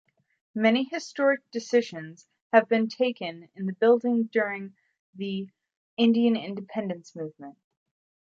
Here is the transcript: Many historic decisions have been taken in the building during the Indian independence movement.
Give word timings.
Many 0.55 0.85
historic 0.85 1.41
decisions 1.51 2.25
have 2.51 2.67
been 2.67 2.87
taken 2.87 3.49
in 3.53 3.67
the 3.67 3.73
building 3.73 4.23
during 4.31 4.73
the 5.13 5.47
Indian 5.95 6.35
independence 6.35 7.15
movement. 7.15 7.59